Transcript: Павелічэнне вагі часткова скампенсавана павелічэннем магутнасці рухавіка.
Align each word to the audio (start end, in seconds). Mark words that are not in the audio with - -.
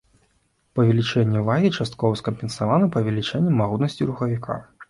Павелічэнне 0.79 1.43
вагі 1.49 1.69
часткова 1.83 2.19
скампенсавана 2.23 2.89
павелічэннем 2.97 3.63
магутнасці 3.63 4.01
рухавіка. 4.13 4.61